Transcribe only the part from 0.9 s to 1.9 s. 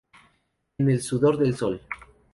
sudor del sol.